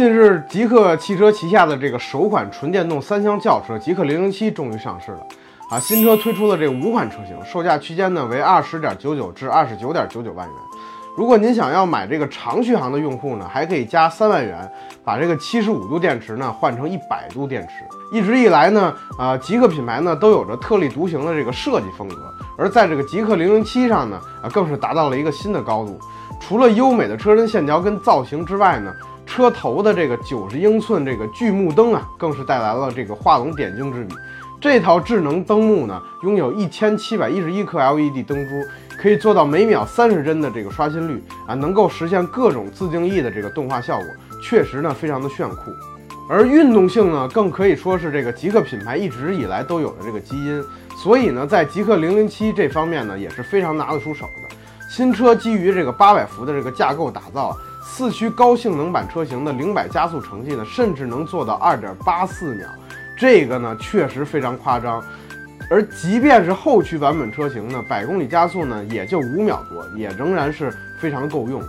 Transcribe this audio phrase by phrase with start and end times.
[0.00, 5.18] 近日，极客汽车旗下的这个首款纯电动三厢轿车极客零零七终于上市了。
[5.68, 10.56] 啊，新车推出的这五款车型，售价区间呢为二十点九九至二十九点九九万元。
[11.18, 14.66] 如果您想要买这个长续航的用户呢，还可以加三万元，
[15.04, 17.84] 把这个七十五度电池呢换成一百度电池。
[18.10, 26.00] 一直以来呢，啊，极客品牌呢都有着特立独行的这个设计风格，而在这个极客零零七上呢，啊，更是达到了一个新的高度。
[26.40, 28.90] 除了优美的车身线条跟造型之外呢，
[29.30, 34.12] 车头的这个九十英寸这个巨幕灯啊，更是带来了这个画龙点睛之笔。
[34.60, 38.54] 这套智能灯幕呢，拥有一千七百一十一颗 LED 灯珠，
[39.00, 44.06] 可以做到每秒三十帧的这个刷新率啊，能够实现各种自定义的这个动画效果，
[44.42, 45.70] 确实呢非常的炫酷。
[46.28, 50.60] 而运动性呢，更可以说是这个极客品牌一直以来都有的这个基因，
[50.96, 54.56] 所以呢，在极客零零七这方面呢，也是非常拿得出手的。
[54.90, 57.56] 新车基于这个八百伏的这个架构打造。
[57.82, 62.68] 四驱高性能版车型的零百加速成绩呢，甚至能做到二点八四秒，
[63.16, 65.02] 这个呢确实非常夸张。
[65.70, 71.62] 而即便是后驱版本车型呢，百公里加速呢也就五秒多，也仍然是非常够用。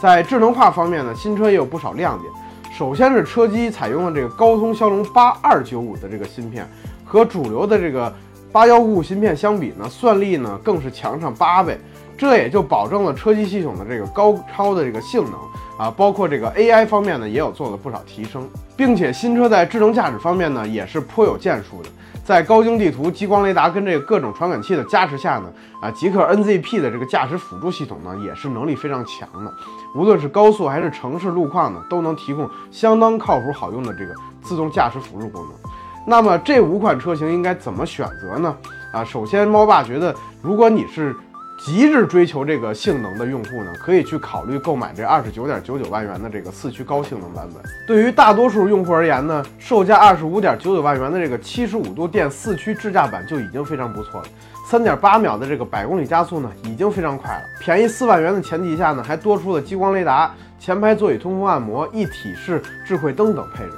[0.00, 2.32] 在智能化方面呢，新车也有不少亮点。
[2.76, 6.68] 首先是车机采用了这个高通骁龙八二九五的这个芯片，
[7.04, 8.12] 和主流的这个
[8.54, 11.76] 八幺五五芯片相比呢，算力呢更是强上八倍。
[12.16, 15.34] 这也就保证了车机系统的这个高超的这个性能
[15.76, 21.88] 啊，包括这个 AI 方面呢，也有做了不少提升，并且新车在智能驾驶方面呢，也是颇有建树的。
[22.24, 25.52] 在高精地图、激光雷达跟这个各种传感器的加持下呢，
[25.82, 29.52] 啊，极客 NZP 的这个驾驶辅助系统呢，也是能力非常强的，
[29.96, 35.72] 无论是高速还是城市路况呢，都能提供相当靠谱好用的这个自动驾驶辅助功能。
[36.06, 38.56] 那么这五款车型应该怎么选择呢？
[38.92, 41.16] 啊，首先猫爸觉得，如果你是
[41.58, 47.62] 极致追求这个性能的用户呢，可以去考虑购买这二十九点九九万元的这个四驱高性能版本。
[47.86, 54.26] 对于大多数用户而言呢，售价二十五点九九万元的这个七十五度电四驱智驾版就已经非常不错了。
[54.66, 57.42] 三点八秒的这个百公里加速呢，已经非常快了。
[57.60, 63.72] 便宜四万元的前提下呢，还多出了激光雷达、前排座椅通风按摩、一体式智慧灯等配置，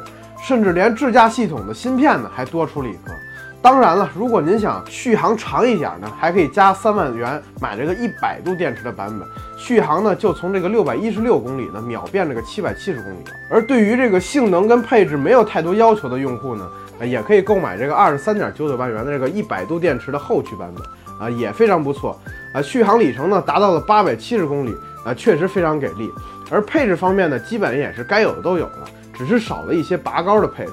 [0.47, 3.13] 甚至连智驾系统的芯片呢，还多出了一颗。
[3.61, 9.27] 当然了，如果您想续航长一点呢，还可以加三万元买这个一百度电池的版本，
[9.57, 13.33] 续航呢就从这个六百一十六公里呢秒变这个七百七十公里了。
[13.51, 16.65] 而对于这个性能跟配置没有太多要求的用户呢，
[17.05, 22.17] 也可以购买这个二十三点九九万元的这个一百度电池的后驱版本，啊也非常不错，
[22.55, 26.09] 啊续航里程呢达到了八百七十公里，啊确实非常给力。
[26.53, 28.85] 而配置方面呢，基本也是该有的都有了，
[29.17, 30.73] 只是少了一些拔高的配置。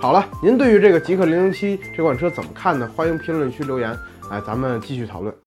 [0.00, 2.90] 好了，您对于这个极氪零零七这款车怎么看呢？
[2.96, 3.96] 欢迎评论区留言，
[4.30, 5.32] 哎咱们继续讨论。